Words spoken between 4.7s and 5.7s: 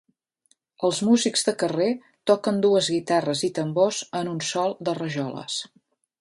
de rajoles.